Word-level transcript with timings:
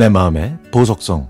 내 0.00 0.08
마음의 0.08 0.56
보석성 0.72 1.28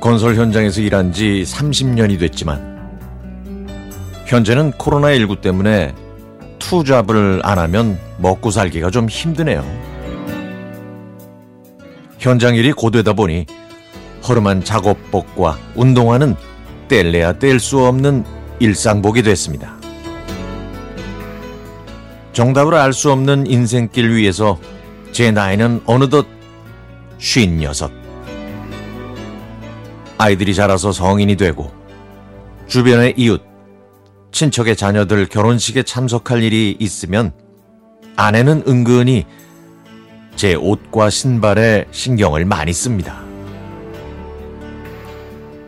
건설 0.00 0.34
현장에서 0.34 0.80
일한 0.80 1.12
지 1.12 1.44
30년이 1.46 2.18
됐지만 2.18 2.60
현재는 4.26 4.72
코로나19 4.72 5.40
때문에 5.40 5.94
투잡을 6.58 7.42
안 7.44 7.60
하면 7.60 7.96
먹고 8.18 8.50
살기가 8.50 8.90
좀 8.90 9.08
힘드네요. 9.08 9.64
현장 12.18 12.56
일이 12.56 12.72
고되다 12.72 13.12
보니 13.12 13.46
허름한 14.26 14.64
작업복과 14.64 15.58
운동화는 15.74 16.34
뗄래야 16.88 17.38
뗄 17.38 17.60
수 17.60 17.84
없는 17.84 18.24
일상복이 18.60 19.22
됐습니다. 19.22 19.76
정답을 22.32 22.74
알 22.74 22.92
수 22.92 23.12
없는 23.12 23.46
인생길 23.46 24.10
위에서 24.14 24.58
제 25.12 25.30
나이는 25.30 25.82
어느덧 25.86 26.26
쉰여섯. 27.18 27.92
아이들이 30.18 30.54
자라서 30.54 30.92
성인이 30.92 31.36
되고 31.36 31.72
주변의 32.66 33.14
이웃, 33.16 33.42
친척의 34.32 34.74
자녀들 34.76 35.26
결혼식에 35.26 35.82
참석할 35.84 36.42
일이 36.42 36.76
있으면 36.80 37.32
아내는 38.16 38.64
은근히 38.66 39.26
제 40.34 40.54
옷과 40.54 41.10
신발에 41.10 41.86
신경을 41.90 42.44
많이 42.44 42.72
씁니다. 42.72 43.23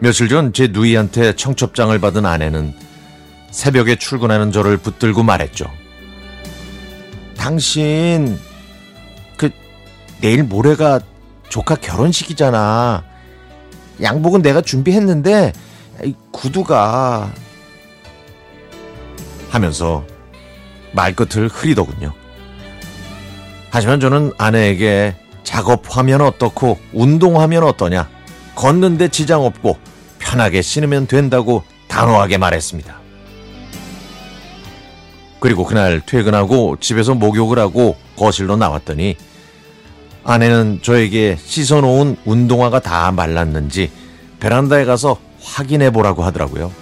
며칠 0.00 0.28
전 0.28 0.52
제 0.52 0.68
누이한테 0.68 1.34
청첩장을 1.34 1.98
받은 1.98 2.26
아내는 2.26 2.74
새벽에 3.50 3.96
출근하는 3.96 4.52
저를 4.52 4.76
붙들고 4.76 5.22
말했죠. 5.22 5.66
당신, 7.36 8.38
그, 9.36 9.50
내일 10.20 10.44
모레가 10.44 11.00
조카 11.48 11.74
결혼식이잖아. 11.76 13.04
양복은 14.02 14.42
내가 14.42 14.60
준비했는데 14.60 15.52
구두가 16.32 17.32
하면서 19.48 20.04
말끝을 20.92 21.48
흐리더군요. 21.48 22.12
하지만 23.70 24.00
저는 24.00 24.32
아내에게 24.36 25.16
작업하면 25.44 26.20
어떻고 26.20 26.78
운동하면 26.92 27.62
어떠냐 27.62 28.08
걷는데 28.56 29.08
지장 29.08 29.44
없고 29.44 29.78
편하게 30.18 30.62
신으면 30.62 31.06
된다고 31.06 31.62
단호하게 31.86 32.38
말했습니다. 32.38 32.96
그리고 35.38 35.64
그날 35.64 36.00
퇴근하고 36.04 36.78
집에서 36.80 37.14
목욕을 37.14 37.58
하고 37.60 37.96
거실로 38.16 38.56
나왔더니 38.56 39.16
아내는 40.24 40.80
저에게 40.82 41.36
씻어놓은 41.38 42.16
운동화가 42.24 42.80
다 42.80 43.12
말랐는지 43.12 43.92
베란다에 44.40 44.84
가서 44.84 45.18
확인해 45.40 45.90
보라고 45.90 46.24
하더라고요. 46.24 46.72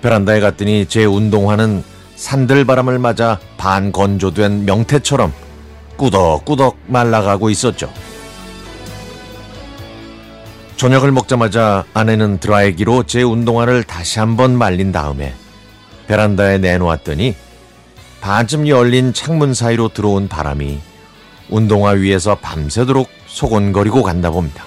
베란다에 0.00 0.40
갔더니 0.40 0.86
제 0.86 1.04
운동화는 1.04 1.84
산들바람을 2.16 2.98
맞아 2.98 3.38
반 3.56 3.92
건조된 3.92 4.64
명태처럼 4.64 5.32
꾸덕꾸덕 5.96 6.78
말라가고 6.86 7.50
있었죠. 7.50 7.92
저녁을 10.82 11.12
먹자마자 11.12 11.84
아내는 11.94 12.38
드라이기로 12.38 13.04
제 13.04 13.22
운동화를 13.22 13.84
다시 13.84 14.18
한번 14.18 14.58
말린 14.58 14.90
다음에 14.90 15.32
베란다에 16.08 16.58
내놓았더니 16.58 17.36
반쯤 18.20 18.66
열린 18.66 19.12
창문 19.12 19.54
사이로 19.54 19.90
들어온 19.90 20.26
바람이 20.26 20.80
운동화 21.50 21.90
위에서 21.90 22.34
밤새도록 22.34 23.08
소곤거리고 23.26 24.02
간다 24.02 24.32
봅니다. 24.32 24.64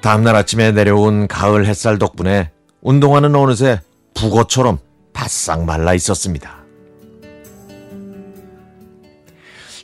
다음날 0.00 0.36
아침에 0.36 0.70
내려온 0.70 1.26
가을 1.26 1.66
햇살 1.66 1.98
덕분에 1.98 2.52
운동화는 2.82 3.34
어느새 3.34 3.80
북어처럼 4.14 4.78
바싹 5.12 5.64
말라 5.64 5.92
있었습니다. 5.94 6.61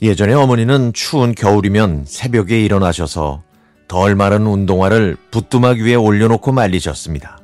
예전에 0.00 0.32
어머니는 0.32 0.92
추운 0.92 1.34
겨울이면 1.34 2.04
새벽에 2.06 2.62
일어나셔서 2.64 3.42
덜 3.88 4.14
마른 4.14 4.46
운동화를 4.46 5.16
부뚜막 5.30 5.78
위에 5.78 5.94
올려놓고 5.94 6.52
말리셨습니다. 6.52 7.38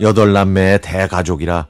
여덟 0.00 0.32
남매의 0.32 0.80
대가족이라 0.82 1.68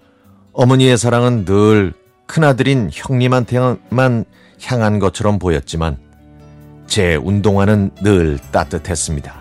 어머니의 0.52 0.96
사랑은 0.96 1.44
늘 1.44 1.92
큰아들인 2.26 2.88
형님한테만 2.92 4.24
향한 4.64 4.98
것처럼 4.98 5.38
보였지만 5.38 5.98
제 6.86 7.16
운동화는 7.16 7.90
늘 8.02 8.38
따뜻했습니다. 8.50 9.34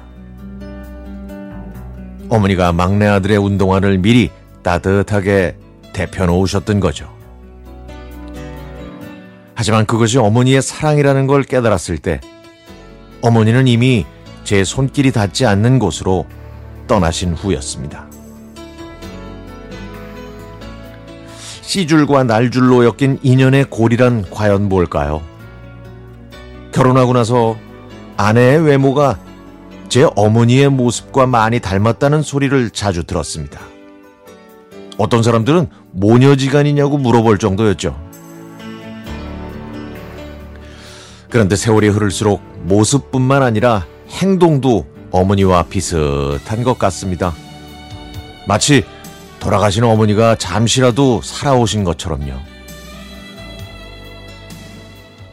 어머니가 2.28 2.74
막내 2.74 3.08
아들의 3.08 3.38
운동화를 3.38 4.00
미리 4.00 4.30
따뜻하게 4.64 5.56
데펴 5.94 6.26
놓으셨던 6.26 6.80
거죠. 6.82 7.15
하지만 9.66 9.88
그것이 9.88 10.20
어머니의 10.20 10.62
사랑이라는 10.62 11.26
걸 11.26 11.42
깨달았을 11.42 11.98
때 11.98 12.22
어머니는 13.22 13.68
이미 13.68 14.06
제 14.44 14.64
손길이 14.64 15.12
닿지 15.12 15.48
않는 15.48 15.80
곳으로 15.80 16.28
떠나신 16.86 17.34
후였습니다. 17.34 18.06
씨줄과 21.64 22.26
날줄로 22.26 22.86
엮인 22.86 23.18
인연의 23.24 23.72
골이란 23.72 24.30
과연 24.30 24.70
뭘까요? 24.70 25.24
결혼하고 26.72 27.14
나서 27.14 27.58
아내의 28.18 28.64
외모가 28.68 29.18
제 29.90 30.08
어머니의 30.16 30.70
모습과 30.70 31.26
많이 31.26 31.60
닮았다는 31.60 32.22
소리를 32.22 32.70
자주 32.70 33.04
들었습니다. 33.04 33.62
어떤 35.00 35.24
사람들은 35.24 35.70
모녀지간이냐고 35.92 37.00
물어볼 37.00 37.40
정도였죠. 37.40 38.05
그런데 41.36 41.58
세월이 41.58 41.90
흐를수록 41.90 42.42
모습뿐만 42.64 43.44
아니라 43.44 43.86
행동도 44.08 44.86
어머니와 45.12 45.64
비슷한 45.64 46.64
것 46.64 46.80
같습니다. 46.80 47.34
마치 48.48 48.86
돌아가신 49.42 49.84
어머니가 49.84 50.38
잠시라도 50.38 51.20
살아오신 51.22 51.84
것처럼요. 51.84 52.32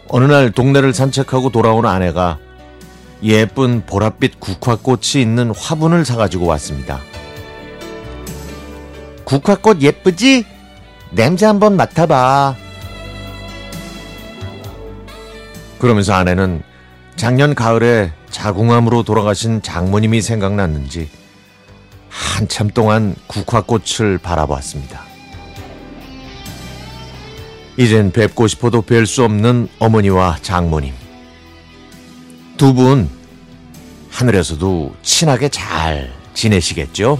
어느 0.08 0.24
날 0.24 0.50
동네를 0.50 0.92
산책하고 0.92 1.50
돌아온 1.50 1.86
아내가 1.86 2.38
예쁜 3.22 3.86
보랏빛 3.86 4.40
국화꽃이 4.40 5.22
있는 5.22 5.52
화분을 5.54 6.04
사가지고 6.04 6.46
왔습니다. 6.46 6.98
국화꽃 9.22 9.80
예쁘지? 9.82 10.46
냄새 11.12 11.46
한번 11.46 11.76
맡아봐. 11.76 12.71
그러면서 15.82 16.12
아내는 16.14 16.62
작년 17.16 17.56
가을에 17.56 18.12
자궁암으로 18.30 19.02
돌아가신 19.02 19.62
장모님이 19.62 20.22
생각났는지 20.22 21.08
한참 22.08 22.70
동안 22.70 23.16
국화꽃을 23.26 24.18
바라보았습니다. 24.18 25.02
이젠 27.78 28.12
뵙고 28.12 28.46
싶어도 28.46 28.82
뵐 28.82 29.06
수 29.06 29.24
없는 29.24 29.66
어머니와 29.80 30.38
장모님. 30.40 30.94
두 32.56 32.74
분 32.74 33.10
하늘에서도 34.08 34.94
친하게 35.02 35.48
잘 35.48 36.12
지내시겠죠? 36.34 37.18